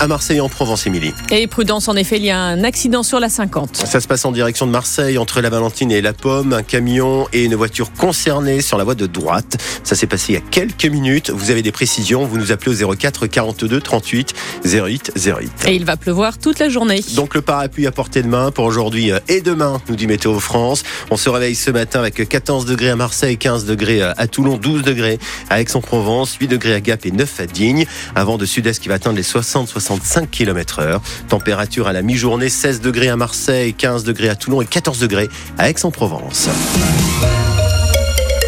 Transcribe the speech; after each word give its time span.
à 0.00 0.08
Marseille 0.08 0.40
en 0.40 0.48
Provence, 0.48 0.88
Émilie. 0.88 1.14
Et 1.30 1.46
prudence, 1.46 1.86
en 1.86 1.94
effet, 1.94 2.16
il 2.16 2.24
y 2.24 2.30
a 2.30 2.40
un 2.40 2.64
accident 2.64 3.04
sur 3.04 3.20
la 3.20 3.28
50. 3.28 3.76
Ça 3.76 4.00
se 4.00 4.08
passe 4.08 4.24
en 4.24 4.32
direction 4.32 4.66
de 4.66 4.72
Marseille, 4.72 5.18
entre 5.18 5.40
la 5.40 5.50
Valentine 5.50 5.92
et 5.92 6.00
la 6.00 6.12
Pomme. 6.12 6.52
Un 6.52 6.64
camion 6.64 7.28
et 7.32 7.44
une 7.44 7.54
voiture 7.54 7.92
concernée 7.92 8.60
sur 8.60 8.76
la 8.76 8.82
voie 8.82 8.96
de 8.96 9.06
droite. 9.06 9.62
Ça 9.84 9.94
s'est 9.94 10.08
passé 10.08 10.32
il 10.32 10.34
y 10.34 10.38
a 10.38 10.40
quelques 10.40 10.86
minutes. 10.86 11.30
Vous 11.30 11.52
avez 11.52 11.62
des 11.62 11.70
précisions, 11.70 12.26
vous 12.26 12.38
nous 12.38 12.50
appelez 12.50 12.82
au 12.82 12.92
04 12.96 13.28
42 13.28 13.80
38 13.80 14.34
08 14.64 15.12
08. 15.14 15.52
Et 15.68 15.76
il 15.76 15.84
va 15.84 15.96
pleuvoir 15.96 16.38
toute 16.38 16.58
la 16.58 16.68
journée. 16.68 17.00
Donc 17.14 17.36
le 17.36 17.40
parapluie 17.40 17.86
à 17.86 17.92
portée 17.92 18.22
de 18.22 18.28
main 18.28 18.50
pour 18.50 18.64
aujourd'hui 18.64 19.12
et 19.28 19.42
demain, 19.42 19.80
nous 19.88 19.94
dit 19.94 20.08
Météo 20.08 20.40
France. 20.40 20.82
On 21.12 21.16
se 21.16 21.28
réveille 21.28 21.54
ce 21.54 21.70
matin 21.70 22.00
avec 22.00 22.28
14 22.28 22.64
degrés 22.64 22.90
à 22.90 22.96
Marseille, 22.96 23.38
15 23.38 23.64
degrés 23.64 24.02
à 24.02 24.26
Toulon, 24.26 24.56
12 24.56 24.82
degrés 24.82 25.20
à 25.50 25.60
Aix-en-Provence, 25.60 26.34
8 26.40 26.48
degrés 26.48 26.74
à 26.74 26.80
Gap 26.80 27.06
et 27.06 27.12
9 27.12 27.38
à 27.38 27.46
Digne. 27.46 27.86
Avant 28.16 28.38
de 28.38 28.44
sud-est 28.44 28.82
qui 28.82 28.88
va 28.88 28.94
atteindre 28.94 29.16
les 29.16 29.22
60 29.22 29.51
65 29.66 30.30
km 30.30 30.80
heure. 30.80 31.02
Température 31.28 31.86
à 31.86 31.92
la 31.92 32.02
mi-journée, 32.02 32.48
16 32.48 32.80
degrés 32.80 33.08
à 33.08 33.16
Marseille, 33.16 33.74
15 33.74 34.04
degrés 34.04 34.28
à 34.28 34.34
Toulon 34.34 34.62
et 34.62 34.66
14 34.66 34.98
degrés 34.98 35.28
à 35.58 35.70
Aix-en-Provence. 35.70 36.48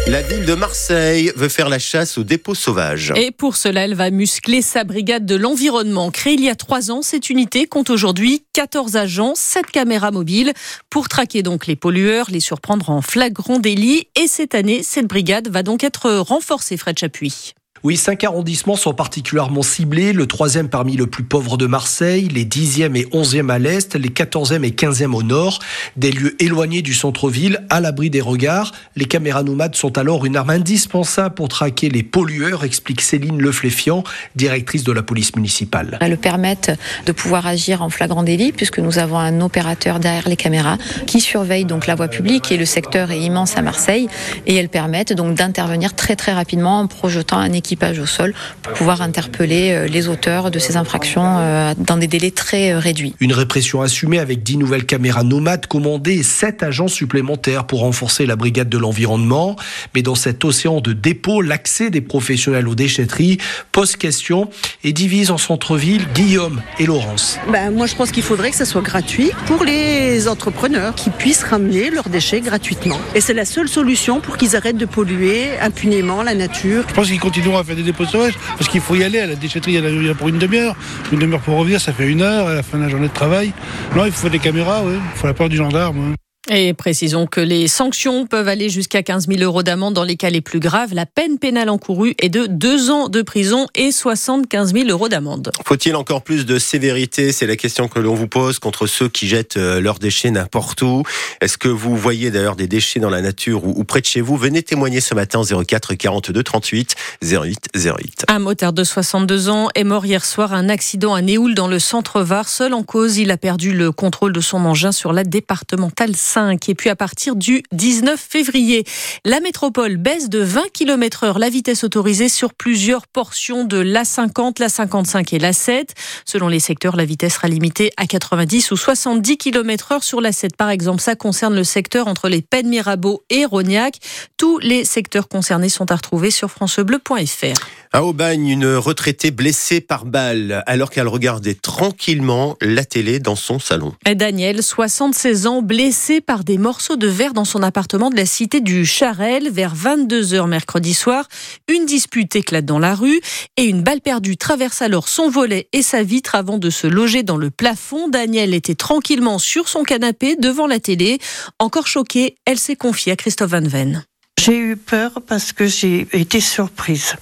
La 0.07 0.21
ville 0.21 0.45
de 0.45 0.53
Marseille 0.53 1.31
veut 1.35 1.49
faire 1.49 1.67
la 1.67 1.79
chasse 1.79 2.19
aux 2.19 2.23
dépôts 2.23 2.53
sauvages. 2.53 3.11
Et 3.15 3.31
pour 3.31 3.55
cela, 3.55 3.85
elle 3.85 3.95
va 3.95 4.11
muscler 4.11 4.61
sa 4.61 4.83
brigade 4.83 5.25
de 5.25 5.35
l'environnement. 5.35 6.11
Créée 6.11 6.35
il 6.35 6.43
y 6.43 6.49
a 6.49 6.53
trois 6.53 6.91
ans, 6.91 7.01
cette 7.01 7.31
unité 7.31 7.65
compte 7.65 7.89
aujourd'hui 7.89 8.43
14 8.53 8.97
agents, 8.97 9.33
7 9.35 9.65
caméras 9.65 10.11
mobiles 10.11 10.53
pour 10.91 11.09
traquer 11.09 11.41
donc 11.41 11.65
les 11.65 11.75
pollueurs, 11.75 12.27
les 12.29 12.39
surprendre 12.39 12.91
en 12.91 13.01
flagrant 13.01 13.57
délit. 13.57 14.07
Et 14.15 14.27
cette 14.27 14.53
année, 14.53 14.83
cette 14.83 15.07
brigade 15.07 15.47
va 15.47 15.63
donc 15.63 15.83
être 15.83 16.11
renforcée, 16.11 16.77
Fred 16.77 16.99
Chapuis. 16.99 17.55
Oui, 17.85 17.97
cinq 17.97 18.23
arrondissements 18.23 18.77
sont 18.77 18.95
particulièrement 18.95 19.61
ciblés. 19.61 20.11
Le 20.11 20.25
troisième 20.25 20.69
parmi 20.69 20.97
le 20.97 21.05
plus 21.05 21.23
pauvre 21.23 21.55
de 21.55 21.67
Marseille, 21.67 22.27
les 22.29 22.43
dixième 22.43 22.95
et 22.95 23.05
onzième 23.11 23.51
à 23.51 23.59
l'est, 23.59 23.95
les 23.95 24.09
quatorzième 24.09 24.63
et 24.63 24.71
quinzième 24.71 25.13
au 25.13 25.21
nord. 25.21 25.59
Des 25.95 26.11
lieux 26.11 26.35
éloignés 26.41 26.81
du 26.81 26.95
centre-ville, 26.95 27.63
à 27.69 27.81
l'abri 27.81 28.09
des 28.09 28.21
regards. 28.21 28.71
Les 28.95 29.05
caméras 29.05 29.43
nomades 29.43 29.75
sont 29.75 29.99
alors 29.99 30.25
une 30.25 30.35
arme 30.35 30.49
indispensable 30.49 31.35
pour 31.35 31.47
traquer 31.47 31.89
les 31.89 32.01
pollueurs, 32.01 32.63
explique 32.63 33.01
Céline 33.01 33.39
Lefléfiant, 33.39 34.03
directrice 34.35 34.83
de 34.83 34.91
la 34.91 35.03
police 35.03 35.35
municipale. 35.35 35.99
Elles 36.01 36.17
permettent 36.17 36.71
de 37.05 37.11
pouvoir 37.11 37.45
agir 37.45 37.83
en 37.83 37.91
flagrant 37.91 38.23
délit 38.23 38.51
puisque 38.51 38.79
nous 38.79 38.97
avons 38.97 39.19
un 39.19 39.41
opérateur 39.41 39.99
derrière 39.99 40.27
les 40.27 40.37
caméras 40.37 40.79
qui 41.05 41.21
surveille 41.21 41.65
donc 41.65 41.85
la 41.85 41.93
voie 41.93 42.07
publique 42.07 42.51
et 42.51 42.57
le 42.57 42.65
secteur 42.65 43.11
est 43.11 43.19
immense 43.19 43.57
à 43.57 43.61
Marseille 43.61 44.07
et 44.47 44.55
elles 44.55 44.69
permettent 44.69 45.13
donc 45.13 45.35
d'intervenir 45.35 45.93
très 45.93 46.15
très 46.15 46.33
rapidement 46.33 46.79
en 46.79 46.87
projetant 46.87 47.37
un 47.37 47.51
au 47.99 48.05
sol 48.05 48.33
pour 48.61 48.73
pouvoir 48.73 49.01
interpeller 49.01 49.71
euh, 49.71 49.87
les 49.87 50.07
auteurs 50.07 50.51
de 50.51 50.59
ces 50.59 50.77
infractions 50.77 51.37
euh, 51.39 51.73
dans 51.77 51.97
des 51.97 52.07
délais 52.07 52.31
très 52.31 52.71
euh, 52.71 52.79
réduits. 52.79 53.15
Une 53.19 53.33
répression 53.33 53.81
assumée 53.81 54.19
avec 54.19 54.43
10 54.43 54.57
nouvelles 54.57 54.85
caméras 54.85 55.23
nomades 55.23 55.65
commandées 55.65 56.13
et 56.13 56.23
7 56.23 56.63
agents 56.63 56.87
supplémentaires 56.87 57.65
pour 57.65 57.81
renforcer 57.81 58.25
la 58.25 58.35
brigade 58.35 58.69
de 58.69 58.77
l'environnement. 58.77 59.55
Mais 59.93 60.01
dans 60.01 60.15
cet 60.15 60.43
océan 60.45 60.81
de 60.81 60.93
dépôts, 60.93 61.41
l'accès 61.41 61.89
des 61.89 62.01
professionnels 62.01 62.67
aux 62.67 62.75
déchetteries 62.75 63.37
pose 63.71 63.95
question 63.95 64.49
et 64.83 64.93
divise 64.93 65.31
en 65.31 65.37
centre-ville 65.37 66.05
Guillaume 66.13 66.61
et 66.79 66.85
Laurence. 66.85 67.39
Ben, 67.51 67.71
moi, 67.71 67.87
je 67.87 67.95
pense 67.95 68.11
qu'il 68.11 68.23
faudrait 68.23 68.51
que 68.51 68.57
ça 68.57 68.65
soit 68.65 68.81
gratuit 68.81 69.31
pour 69.47 69.63
les 69.63 70.27
entrepreneurs 70.27 70.95
qui 70.95 71.09
puissent 71.09 71.43
ramener 71.43 71.89
leurs 71.89 72.09
déchets 72.09 72.41
gratuitement. 72.41 72.99
Et 73.15 73.21
c'est 73.21 73.33
la 73.33 73.45
seule 73.45 73.69
solution 73.69 74.21
pour 74.21 74.37
qu'ils 74.37 74.55
arrêtent 74.55 74.77
de 74.77 74.85
polluer 74.85 75.57
impunément 75.59 76.23
la 76.23 76.35
nature. 76.35 76.83
Je 76.87 76.93
pense 76.93 77.07
qu'ils 77.07 77.19
continueront 77.19 77.54
à 77.59 77.63
faire 77.63 77.75
des 77.75 77.83
dépôts 77.83 78.05
sauvages 78.05 78.37
parce 78.57 78.69
qu'il 78.69 78.81
faut 78.81 78.95
y 78.95 79.03
aller 79.03 79.19
à 79.19 79.27
la 79.27 79.35
déchetterie, 79.35 79.73
il 79.73 80.05
y 80.05 80.09
a 80.09 80.15
pour 80.15 80.29
une 80.29 80.37
demi-heure. 80.37 80.75
Une 81.11 81.19
demi-heure 81.19 81.41
pour 81.41 81.57
revenir, 81.57 81.79
ça 81.79 81.93
fait 81.93 82.07
une 82.07 82.21
heure 82.21 82.47
à 82.47 82.53
la 82.53 82.63
fin 82.63 82.77
de 82.77 82.83
la 82.83 82.89
journée 82.89 83.07
de 83.07 83.13
travail. 83.13 83.53
Non, 83.95 84.05
il 84.05 84.11
faut 84.11 84.29
des 84.29 84.39
caméras, 84.39 84.83
il 84.85 85.17
faut 85.17 85.27
la 85.27 85.33
peur 85.33 85.49
du 85.49 85.57
gendarme. 85.57 86.15
Et 86.49 86.75
précisons 86.75 87.25
que 87.25 87.41
les 87.41 87.67
sanctions 87.67 88.27
peuvent 88.27 88.47
aller 88.47 88.69
jusqu'à 88.69 89.01
15 89.01 89.27
000 89.27 89.41
euros 89.41 89.63
d'amende 89.63 89.95
dans 89.95 90.03
les 90.03 90.15
cas 90.15 90.29
les 90.29 90.41
plus 90.41 90.59
graves. 90.59 90.93
La 90.93 91.07
peine 91.07 91.39
pénale 91.39 91.69
encourue 91.69 92.13
est 92.19 92.29
de 92.29 92.45
deux 92.45 92.91
ans 92.91 93.09
de 93.09 93.23
prison 93.23 93.65
et 93.73 93.91
75 93.91 94.73
000 94.73 94.89
euros 94.89 95.09
d'amende. 95.09 95.51
Faut-il 95.65 95.95
encore 95.95 96.21
plus 96.21 96.45
de 96.45 96.59
sévérité? 96.59 97.31
C'est 97.31 97.47
la 97.47 97.55
question 97.55 97.87
que 97.87 97.97
l'on 97.97 98.13
vous 98.13 98.27
pose 98.27 98.59
contre 98.59 98.85
ceux 98.85 99.09
qui 99.09 99.27
jettent 99.27 99.57
euh, 99.57 99.81
leurs 99.81 99.97
déchets 99.97 100.29
n'importe 100.29 100.83
où. 100.83 101.01
Est-ce 101.41 101.57
que 101.57 101.67
vous 101.67 101.97
voyez 101.97 102.29
d'ailleurs 102.29 102.55
des 102.55 102.67
déchets 102.67 102.99
dans 102.99 103.09
la 103.09 103.21
nature 103.21 103.65
ou, 103.65 103.83
près 103.83 104.01
de 104.01 104.05
chez 104.05 104.21
vous? 104.21 104.37
Venez 104.37 104.61
témoigner 104.61 105.01
ce 105.01 105.15
matin 105.15 105.41
04 105.43 105.95
42 105.95 106.43
38 106.43 106.95
08 107.23 107.69
08. 107.75 108.25
Un 108.27 108.39
motard 108.39 108.73
de 108.73 108.83
62 108.83 109.49
ans 109.49 109.69
est 109.73 109.83
mort 109.83 110.05
hier 110.05 110.23
soir 110.23 110.53
à 110.53 110.57
un 110.57 110.69
accident 110.69 111.15
à 111.15 111.23
Néoul 111.23 111.55
dans 111.55 111.67
le 111.67 111.79
centre 111.79 112.21
Var. 112.21 112.47
Seul 112.47 112.75
en 112.75 112.83
cause, 112.83 113.17
il 113.17 113.31
a 113.31 113.37
perdu 113.37 113.73
le 113.73 113.91
contrôle 113.91 114.31
de 114.31 114.41
son 114.41 114.63
engin 114.65 114.91
sur 114.91 115.11
la 115.11 115.23
départementale 115.23 116.15
et 116.37 116.75
puis 116.75 116.89
à 116.89 116.95
partir 116.95 117.35
du 117.35 117.63
19 117.71 118.19
février, 118.19 118.83
la 119.23 119.39
métropole 119.39 119.95
baisse 119.95 120.29
de 120.29 120.39
20 120.39 120.63
km 120.73 121.23
heure 121.23 121.39
la 121.39 121.49
vitesse 121.49 121.83
autorisée 121.83 122.27
sur 122.27 122.53
plusieurs 122.53 123.07
portions 123.07 123.63
de 123.63 123.77
l'A50, 123.77 124.59
l'A55 124.59 125.33
et 125.35 125.39
l'A7. 125.39 125.89
Selon 126.25 126.47
les 126.47 126.59
secteurs, 126.59 126.97
la 126.97 127.05
vitesse 127.05 127.35
sera 127.35 127.47
limitée 127.47 127.91
à 127.95 128.05
90 128.05 128.71
ou 128.71 128.77
70 128.77 129.37
km 129.37 129.93
heure 129.93 130.03
sur 130.03 130.19
l'A7. 130.19 130.55
Par 130.57 130.69
exemple, 130.69 131.01
ça 131.01 131.15
concerne 131.15 131.55
le 131.55 131.63
secteur 131.63 132.07
entre 132.07 132.27
les 132.27 132.41
Pennes 132.41 132.67
Mirabeau 132.67 133.23
et 133.29 133.45
Rognac. 133.45 133.99
Tous 134.37 134.59
les 134.59 134.83
secteurs 134.83 135.29
concernés 135.29 135.69
sont 135.69 135.91
à 135.91 135.95
retrouver 135.95 136.31
sur 136.31 136.51
francebleu.fr. 136.51 137.84
À 137.95 138.03
Aubagne, 138.03 138.49
une 138.49 138.75
retraitée 138.75 139.31
blessée 139.31 139.79
par 139.79 140.03
balle 140.03 140.63
alors 140.65 140.89
qu'elle 140.89 141.07
regardait 141.07 141.53
tranquillement 141.53 142.57
la 142.59 142.83
télé 142.83 143.19
dans 143.19 143.37
son 143.37 143.57
salon. 143.57 143.93
Daniel, 144.05 144.61
76 144.61 145.47
ans, 145.47 145.61
blessé 145.61 146.19
par 146.19 146.43
des 146.43 146.57
morceaux 146.57 146.97
de 146.97 147.07
verre 147.07 147.31
dans 147.31 147.45
son 147.45 147.63
appartement 147.63 148.09
de 148.09 148.17
la 148.17 148.25
cité 148.25 148.59
du 148.59 148.85
Charel 148.85 149.49
vers 149.49 149.73
22h 149.73 150.45
mercredi 150.45 150.93
soir. 150.93 151.29
Une 151.69 151.85
dispute 151.85 152.35
éclate 152.35 152.65
dans 152.65 152.79
la 152.79 152.95
rue 152.95 153.21
et 153.55 153.63
une 153.63 153.81
balle 153.81 154.01
perdue 154.01 154.35
traverse 154.35 154.81
alors 154.81 155.07
son 155.07 155.29
volet 155.29 155.69
et 155.71 155.81
sa 155.81 156.03
vitre 156.03 156.35
avant 156.35 156.57
de 156.57 156.69
se 156.69 156.87
loger 156.87 157.23
dans 157.23 157.37
le 157.37 157.49
plafond. 157.49 158.09
Daniel 158.09 158.53
était 158.53 158.75
tranquillement 158.75 159.39
sur 159.39 159.69
son 159.69 159.83
canapé 159.83 160.35
devant 160.35 160.67
la 160.67 160.81
télé. 160.81 161.19
Encore 161.59 161.87
choquée, 161.87 162.35
elle 162.43 162.59
s'est 162.59 162.75
confiée 162.75 163.13
à 163.13 163.15
Christophe 163.15 163.51
Van 163.51 163.61
Ven. 163.61 164.03
J'ai 164.45 164.59
eu 164.59 164.75
peur 164.75 165.23
parce 165.27 165.53
que 165.53 165.65
j'ai 165.65 166.07
été 166.13 166.39
surprise. 166.39 167.15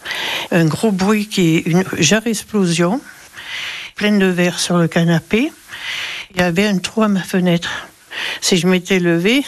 Un 0.51 0.65
gros 0.65 0.91
bruit 0.91 1.27
qui 1.29 1.55
est 1.55 1.59
une 1.67 1.85
jarre 1.97 2.27
explosion, 2.27 2.99
pleine 3.95 4.19
de 4.19 4.25
verre 4.25 4.59
sur 4.59 4.77
le 4.77 4.89
canapé. 4.89 5.49
Il 6.31 6.41
y 6.41 6.43
avait 6.43 6.67
un 6.67 6.79
trou 6.79 7.01
à 7.01 7.07
ma 7.07 7.23
fenêtre. 7.23 7.87
Si 8.41 8.57
je 8.57 8.67
m'étais 8.67 8.99
levée, 8.99 9.45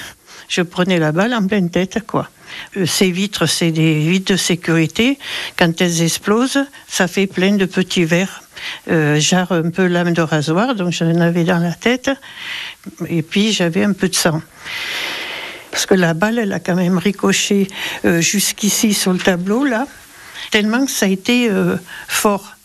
je 0.48 0.62
prenais 0.62 1.00
la 1.00 1.12
balle 1.12 1.34
en 1.34 1.46
pleine 1.46 1.70
tête, 1.70 2.00
quoi. 2.08 2.30
Euh, 2.78 2.86
ces 2.86 3.12
vitres, 3.12 3.46
c'est 3.46 3.72
des 3.72 4.08
vitres 4.08 4.32
de 4.32 4.38
sécurité. 4.38 5.20
Quand 5.58 5.82
elles 5.82 6.02
explosent, 6.02 6.64
ça 6.88 7.10
fait 7.10 7.28
plein 7.28 7.58
de 7.58 7.66
petits 7.66 8.06
verres. 8.06 8.44
Euh, 8.90 9.20
jarre 9.20 9.52
un 9.52 9.70
peu 9.70 9.88
lame 9.88 10.14
de 10.14 10.22
rasoir, 10.22 10.76
donc 10.76 10.94
j'en 10.94 11.20
avais 11.20 11.44
dans 11.44 11.60
la 11.60 11.74
tête. 11.74 12.10
Et 13.10 13.22
puis 13.22 13.52
j'avais 13.52 13.84
un 13.84 13.92
peu 13.92 14.08
de 14.08 14.16
sang 14.16 14.42
parce 15.76 15.88
que 15.88 15.94
la 15.94 16.14
balle, 16.14 16.40
elle 16.40 16.54
a 16.54 16.62
quand 16.62 16.76
même 16.76 16.98
ricoché 16.98 17.68
euh, 18.06 18.22
jusqu'ici 18.22 18.94
sur 18.94 19.12
le 19.12 19.20
tableau, 19.20 19.66
là, 19.66 19.88
tellement 20.50 20.86
que 20.86 20.92
ça 20.92 21.06
a 21.06 21.10
été 21.10 21.50
euh, 21.50 21.76
fort. 22.08 22.56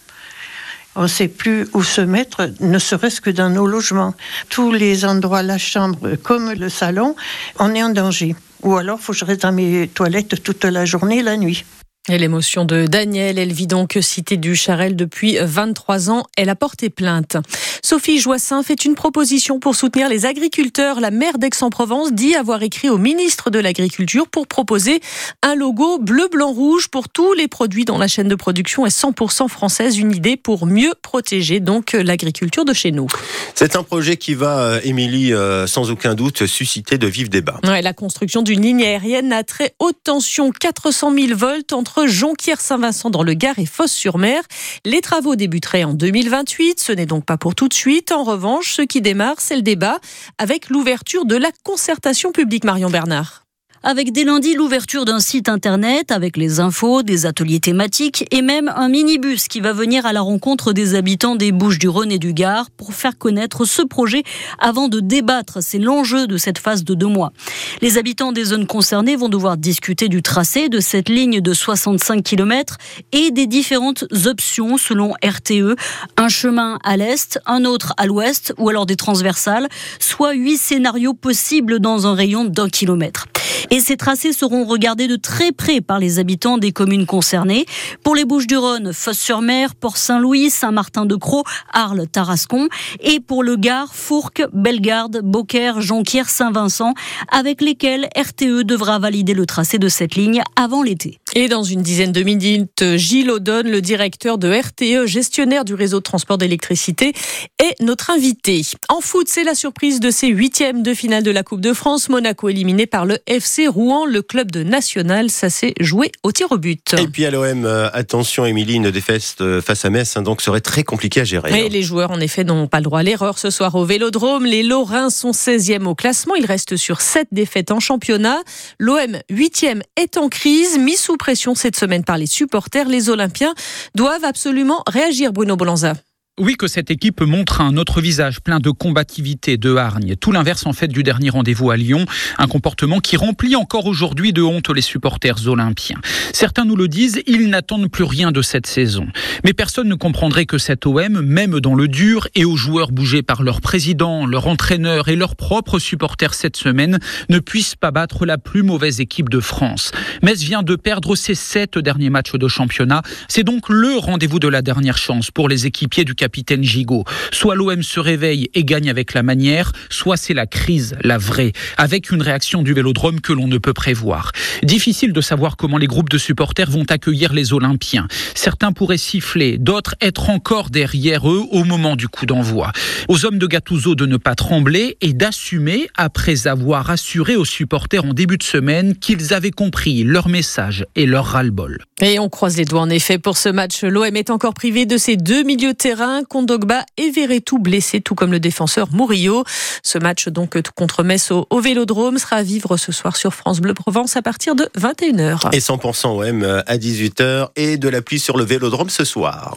On 0.95 1.03
ne 1.03 1.09
sait 1.09 1.27
plus 1.27 1.67
où 1.73 1.83
se 1.83 2.03
mettre, 2.03 2.53
ne 2.61 2.79
serait-ce 2.79 3.21
que 3.21 3.31
dans 3.31 3.51
nos 3.51 3.67
logements. 3.67 4.15
Tous 4.49 4.71
les 4.71 5.05
endroits, 5.05 5.43
la 5.43 5.59
chambre 5.59 6.15
comme 6.23 6.53
le 6.53 6.69
salon, 6.69 7.17
on 7.59 7.75
est 7.75 7.83
en 7.83 7.89
danger. 7.89 8.37
Ou 8.63 8.77
alors, 8.77 9.01
il 9.01 9.03
faut 9.03 9.13
que 9.13 9.19
je 9.19 9.25
reste 9.25 9.43
dans 9.43 9.51
mes 9.51 9.89
toilettes 9.89 10.41
toute 10.45 10.65
la 10.65 10.85
journée, 10.85 11.21
la 11.25 11.37
nuit. 11.37 11.65
Et 12.09 12.17
l'émotion 12.17 12.65
de 12.65 12.87
Daniel, 12.87 13.39
elle 13.39 13.53
vit 13.53 13.67
donc 13.67 13.99
cité 14.01 14.39
du 14.39 14.57
Charel 14.57 14.97
depuis 14.97 15.37
23 15.39 16.09
ans. 16.09 16.25
Elle 16.35 16.49
a 16.49 16.57
porté 16.57 16.89
plainte. 16.89 17.37
Sophie 17.83 18.19
Joissin 18.19 18.63
fait 18.63 18.87
une 18.87 18.95
proposition 18.95 19.61
pour 19.61 19.75
soutenir 19.75 20.09
les 20.09 20.25
agriculteurs. 20.25 20.99
La 21.01 21.11
maire 21.11 21.37
d'Aix-en-Provence 21.37 22.15
dit 22.15 22.35
avoir 22.35 22.63
écrit 22.63 22.89
au 22.89 22.97
ministre 22.97 23.51
de 23.51 23.59
l'Agriculture 23.59 24.29
pour 24.29 24.47
proposer 24.47 25.03
un 25.43 25.55
logo 25.55 25.99
bleu, 25.99 26.29
blanc, 26.33 26.53
rouge 26.53 26.89
pour 26.89 27.11
tous 27.11 27.35
les 27.35 27.49
produits 27.49 27.85
dont 27.85 27.99
la 27.99 28.09
chaîne 28.09 28.29
de 28.29 28.35
production 28.35 28.87
est 28.87 28.99
100% 28.99 29.49
française. 29.49 29.99
Une 29.99 30.15
idée 30.15 30.39
pour 30.39 30.65
mieux 30.65 30.95
protéger 31.03 31.61
donc 31.61 31.93
l'agriculture 31.93 32.65
de 32.65 32.73
chez 32.73 32.93
nous. 32.93 33.09
C'est 33.55 33.77
un 33.77 33.83
projet 33.83 34.17
qui 34.17 34.33
va, 34.33 34.61
euh, 34.61 34.81
Émilie, 34.85 35.35
euh, 35.35 35.67
sans 35.67 35.91
aucun 35.91 36.15
doute, 36.15 36.47
susciter 36.47 36.97
de 36.97 37.07
vifs 37.07 37.29
débats. 37.29 37.61
Ouais, 37.63 37.83
la 37.83 37.93
construction 37.93 38.41
d'une 38.41 38.63
ligne 38.63 38.85
aérienne 38.85 39.35
à 39.35 39.45
très 39.45 39.75
haute 39.79 39.99
tension, 40.03 40.51
400 40.51 41.13
000 41.15 41.37
volts 41.37 41.75
entre 41.75 41.90
Jonquière-Saint-Vincent 42.07 43.11
dans 43.11 43.23
le 43.23 43.35
Gard 43.35 43.59
et 43.59 43.67
Fosse-sur-Mer. 43.67 44.43
Les 44.85 45.01
travaux 45.01 45.37
débuteraient 45.37 45.85
en 45.85 45.95
2028. 45.95 46.81
Ce 46.81 46.93
n'est 46.93 47.07
donc 47.07 47.25
pas 47.25 47.37
pour 47.37 47.55
tout 47.55 47.69
de 47.69 47.75
suite. 47.75 48.13
En 48.13 48.25
revanche, 48.25 48.73
ce 48.75 48.83
qui 48.83 49.01
démarre, 49.01 49.37
c'est 49.39 49.57
le 49.57 49.63
débat 49.63 49.99
avec 50.39 50.69
l'ouverture 50.69 51.25
de 51.25 51.37
la 51.37 51.51
concertation 51.65 52.33
publique, 52.33 52.65
Marion 52.65 52.91
Bernard. 52.91 53.40
Avec 53.83 54.13
dès 54.13 54.25
lundi 54.25 54.55
l'ouverture 54.55 55.07
d'un 55.07 55.21
site 55.21 55.49
internet 55.49 56.13
avec 56.13 56.37
les 56.37 56.61
infos, 56.61 57.03
des 57.03 57.25
ateliers 57.25 57.61
thématiques 57.61 58.27
et 58.31 58.43
même 58.43 58.71
un 58.77 58.91
minibus 58.91 59.49
qui 59.49 59.61
va 59.61 59.73
venir 59.73 60.05
à 60.05 60.13
la 60.13 60.21
rencontre 60.21 60.75
des 60.75 60.95
habitants 60.95 61.35
des 61.35 61.51
Bouches-du-Rhône 61.51 62.13
et 62.13 62.19
du 62.19 62.35
Gard 62.35 62.71
pour 62.71 62.93
faire 62.93 63.17
connaître 63.17 63.65
ce 63.65 63.81
projet 63.81 64.23
avant 64.59 64.89
de 64.89 65.01
débattre. 65.01 65.63
C'est 65.63 65.79
l'enjeu 65.79 66.27
de 66.27 66.37
cette 66.37 66.59
phase 66.59 66.85
de 66.85 66.93
deux 66.93 67.07
mois. 67.07 67.33
Les 67.81 67.97
habitants 67.97 68.33
des 68.33 68.45
zones 68.45 68.67
concernées 68.67 69.17
vont 69.17 69.31
devoir 69.31 69.57
discuter 69.57 70.09
du 70.09 70.21
tracé 70.21 70.69
de 70.69 70.81
cette 70.81 71.09
ligne 71.09 71.41
de 71.41 71.55
65 71.55 72.23
km 72.23 72.77
et 73.13 73.31
des 73.31 73.47
différentes 73.47 74.05
options 74.27 74.77
selon 74.77 75.15
RTE. 75.25 75.75
Un 76.19 76.29
chemin 76.29 76.79
à 76.85 76.99
l'est, 76.99 77.41
un 77.47 77.65
autre 77.65 77.95
à 77.97 78.05
l'ouest 78.07 78.53
ou 78.59 78.69
alors 78.69 78.85
des 78.85 78.97
transversales, 78.97 79.69
soit 79.99 80.35
huit 80.35 80.59
scénarios 80.59 81.15
possibles 81.15 81.81
dans 81.81 82.07
un 82.07 82.15
rayon 82.15 82.45
d'un 82.45 82.69
kilomètre. 82.69 83.27
Et 83.71 83.79
ces 83.79 83.97
tracés 83.97 84.33
seront 84.33 84.65
regardés 84.65 85.07
de 85.07 85.15
très 85.17 85.53
près 85.53 85.81
par 85.81 86.01
les 86.01 86.19
habitants 86.19 86.59
des 86.59 86.73
communes 86.73 87.07
concernées. 87.07 87.67
Pour 88.03 88.17
les 88.17 88.25
Bouches-du-Rhône, 88.25 88.93
Fosse-sur-Mer, 88.93 89.77
Port-Saint-Louis, 89.77 90.51
Saint-Martin-de-Croix, 90.51 91.45
Arles, 91.73 92.09
Tarascon. 92.09 92.69
Et 93.01 93.21
pour 93.21 93.45
le 93.45 93.55
Gard, 93.57 93.95
Fourques, 93.95 94.43
Bellegarde, 94.53 95.21
Beaucaire, 95.23 95.81
Jonquière, 95.81 96.29
Saint-Vincent, 96.29 96.95
avec 97.31 97.61
lesquels 97.61 98.09
RTE 98.17 98.65
devra 98.65 98.99
valider 98.99 99.35
le 99.35 99.47
tracé 99.47 99.79
de 99.79 99.89
cette 99.89 100.17
ligne 100.17 100.43
avant 100.57 100.83
l'été. 100.83 101.19
Et 101.37 101.49
dans 101.49 101.63
une 101.63 101.83
dizaine 101.83 102.11
de 102.11 102.23
minutes, 102.23 102.97
Gilles 102.97 103.31
Audonne, 103.31 103.71
le 103.71 103.81
directeur 103.81 104.37
de 104.37 104.53
RTE, 104.53 105.07
gestionnaire 105.07 105.65
du 105.65 105.75
réseau 105.75 105.99
de 105.99 106.03
transport 106.03 106.39
d'électricité, 106.39 107.13
est 107.61 107.81
notre 107.81 108.11
invité. 108.11 108.63
En 108.89 109.01
foot, 109.01 109.29
c'est 109.29 109.45
la 109.45 109.55
surprise 109.55 110.01
de 110.01 110.11
ces 110.11 110.27
huitièmes 110.27 110.83
de 110.83 110.93
finale 110.93 111.23
de 111.23 111.31
la 111.31 111.45
Coupe 111.45 111.61
de 111.61 111.73
France. 111.73 112.09
Monaco 112.09 112.49
éliminé 112.49 112.87
par 112.87 113.07
le 113.07 113.19
FC 113.29 113.69
Rouen, 113.69 114.07
le 114.07 114.23
club 114.23 114.51
de 114.51 114.65
National. 114.65 115.31
Ça 115.31 115.51
s'est 115.51 115.75
joué 115.79 116.11
au 116.25 116.33
tir 116.33 116.51
au 116.51 116.59
but. 116.59 116.95
Et 116.99 117.07
puis 117.07 117.25
à 117.25 117.31
l'OM, 117.31 117.65
euh, 117.65 117.89
attention, 117.93 118.45
Émilie, 118.45 118.75
une 118.75 118.91
défaite 118.91 119.37
euh, 119.41 119.63
face 119.63 119.85
à 119.85 119.91
Metz, 119.91 120.17
hein, 120.17 120.23
donc 120.23 120.43
serait 120.43 120.61
très 120.61 120.83
compliqué 120.83 121.21
à 121.21 121.25
gérer. 121.25 121.67
Et 121.67 121.69
les 121.69 121.83
joueurs, 121.83 122.11
en 122.11 122.19
effet, 122.19 122.43
n'ont 122.43 122.67
pas 122.67 122.79
le 122.79 122.85
droit 122.85 123.01
à 123.01 123.03
l'erreur 123.05 123.39
ce 123.39 123.51
soir 123.51 123.77
au 123.77 123.85
Vélodrome. 123.85 124.45
Les 124.47 124.65
Lorrains 124.65 125.11
sont 125.11 125.31
16e 125.31 125.85
au 125.85 125.95
classement. 125.95 126.35
Ils 126.35 126.47
restent 126.47 126.77
sur 126.77 127.01
7 127.01 127.29
défaites 127.31 127.71
en 127.71 127.79
championnat. 127.79 128.41
L'OM, 128.81 129.19
8e, 129.31 129.83
est 129.97 130.17
en 130.17 130.29
crise, 130.29 130.77
mis 130.79 130.97
sous 130.97 131.17
pression 131.21 131.55
cette 131.55 131.77
semaine 131.77 132.03
par 132.03 132.19
les 132.19 132.27
supporters. 132.27 132.89
Les 132.89 133.11
Olympiens 133.11 133.55
doivent 133.95 134.25
absolument 134.25 134.83
réagir, 134.89 135.33
Bruno 135.33 135.55
Bolanza. 135.55 135.95
Oui, 136.41 136.57
que 136.57 136.69
cette 136.69 136.91
équipe 136.91 137.21
montre 137.21 137.61
un 137.61 137.77
autre 137.77 138.01
visage 138.01 138.41
plein 138.41 138.61
de 138.61 138.71
combativité, 138.71 139.59
de 139.59 139.77
hargne. 139.77 140.17
Tout 140.17 140.33
l'inverse 140.33 140.65
en 140.65 140.73
fait 140.73 140.89
du 140.89 141.03
dernier 141.03 141.29
rendez-vous 141.29 141.71
à 141.71 141.77
Lyon. 141.77 142.07
Un 142.39 142.47
comportement 142.47 143.01
qui 143.01 143.19
remplit 143.19 143.57
encore 143.57 143.85
aujourd'hui 143.85 144.33
de 144.33 144.41
honte 144.41 144.71
les 144.71 144.81
supporters 144.81 145.49
olympiens. 145.49 146.01
Certains 146.33 146.65
nous 146.65 146.77
le 146.77 146.89
disent, 146.89 147.21
ils 147.27 147.51
n'attendent 147.51 147.91
plus 147.91 148.05
rien 148.05 148.33
de 148.33 148.41
cette 148.41 148.67
saison. 148.67 149.07
Mais 149.45 149.53
personne 149.53 149.87
ne 149.87 149.95
comprendrait 149.95 150.47
que 150.47 150.57
cet 150.57 150.87
OM, 150.87 151.21
même 151.21 151.61
dans 151.61 151.75
le 151.75 151.89
dur 151.89 152.27
et 152.35 152.47
aux 152.47 152.57
joueurs 152.57 152.91
bougés 152.91 153.23
par 153.23 153.43
leur 153.43 153.61
président, 153.61 154.25
leur 154.25 154.47
entraîneur 154.47 155.09
et 155.09 155.17
leurs 155.17 155.37
propres 155.37 155.79
supporters 155.79 156.33
cette 156.33 156.57
semaine, 156.57 157.01
ne 157.29 157.39
puisse 157.39 157.75
pas 157.75 157.91
battre 157.91 158.25
la 158.25 158.39
plus 158.39 158.63
mauvaise 158.63 159.01
équipe 159.01 159.29
de 159.29 159.41
France. 159.41 159.93
Metz 160.23 160.41
vient 160.43 160.63
de 160.63 160.75
perdre 160.75 161.17
ses 161.17 161.35
sept 161.35 161.77
derniers 161.77 162.09
matchs 162.09 162.33
de 162.33 162.49
championnat. 162.49 163.03
C'est 163.29 163.45
donc 163.45 163.69
le 163.69 163.99
rendez-vous 163.99 164.39
de 164.39 164.49
la 164.49 164.63
dernière 164.63 164.97
chance 164.97 165.31
pour 165.31 165.47
les 165.47 165.67
équipiers 165.67 166.07
du 166.07 166.15
capitaine 166.31 166.63
Gigot. 166.63 167.03
Soit 167.33 167.57
l'OM 167.57 167.83
se 167.83 167.99
réveille 167.99 168.51
et 168.55 168.65
gagne 168.65 168.89
avec 168.89 169.15
la 169.15 169.25
manière, 169.25 169.73
soit 169.89 170.17
c'est 170.17 170.33
la 170.33 170.47
crise, 170.47 170.95
la 171.03 171.19
vraie, 171.19 171.51
avec 171.77 172.13
une 172.13 172.23
réaction 172.23 172.63
du 172.63 172.73
vélodrome 172.73 173.21
que 173.21 173.33
l'on 173.33 173.49
ne 173.49 173.59
peut 173.59 173.73
prévoir. 173.73 174.31
Difficile 174.63 175.13
de 175.13 175.21
savoir 175.21 175.57
comment 175.57 175.77
les 175.77 175.89
groupes 175.89 176.09
de 176.09 176.19
supporters 176.19 176.71
vont 176.71 176.85
accueillir 176.89 177.33
les 177.33 177.53
Olympiens. 177.53 178.07
Certains 178.37 178.71
pourraient 178.71 178.97
siffler, 178.97 179.59
d'autres 179.59 179.97
être 180.01 180.31
encore 180.31 180.71
derrière 180.71 181.29
eux 181.29 181.43
au 181.51 181.65
moment 181.65 181.97
du 181.97 182.07
coup 182.07 182.27
d'envoi. 182.27 182.71
Aux 183.09 183.27
hommes 183.27 183.39
de 183.39 183.49
Gattuso 183.49 183.97
de 183.97 184.07
ne 184.07 184.17
pas 184.17 184.37
trembler 184.37 184.99
et 185.01 185.13
d'assumer 185.13 185.89
après 185.97 186.47
avoir 186.47 186.91
assuré 186.91 187.35
aux 187.35 187.45
supporters 187.45 188.05
en 188.05 188.15
début 188.15 188.39
de 188.39 188.45
semaine 188.45 188.95
qu'ils 188.95 189.35
avaient 189.35 189.51
compris 189.51 190.05
leur 190.05 190.29
message 190.29 190.87
et 190.95 191.07
leur 191.07 191.25
ras-le-bol. 191.27 191.79
Et 192.01 192.21
on 192.21 192.29
croise 192.29 192.57
les 192.57 192.65
doigts 192.65 192.83
en 192.83 192.91
effet 192.91 193.19
pour 193.19 193.37
ce 193.37 193.49
match. 193.49 193.83
L'OM 193.83 194.15
est 194.15 194.31
encore 194.31 194.55
privé 194.55 194.87
de 194.87 194.97
ses 194.97 195.17
deux 195.17 195.43
milieux 195.43 195.73
de 195.73 195.77
terrain 195.77 196.20
Kondogba 196.29 196.85
et 196.97 197.11
Verretou 197.11 197.59
blessés, 197.59 198.01
tout 198.01 198.15
comme 198.15 198.33
le 198.33 198.41
défenseur 198.41 198.89
Murillo. 198.93 199.45
Ce 199.83 199.99
match 199.99 200.29
donc 200.29 200.57
contre 200.75 201.03
Metz 201.03 201.31
au, 201.31 201.61
Vélodrome 201.61 202.19
sera 202.19 202.37
à 202.37 202.43
vivre 202.43 202.77
ce 202.77 202.93
soir 202.93 203.17
sur 203.17 203.35
France 203.35 203.61
Bleu 203.61 203.75
Provence 203.75 204.17
à 204.17 204.23
partir 204.23 204.55
de 204.55 204.69
21h. 204.79 205.55
Et 205.55 205.61
100% 205.61 206.07
OM 206.07 206.45
à 206.45 206.77
18h 206.77 207.49
et 207.57 207.77
de 207.77 207.89
la 207.89 208.03
pluie 208.03 208.21
sur 208.21 208.37
le 208.37 208.45
Vélodrome 208.45 208.91
ce 208.91 209.05
soir. 209.05 209.55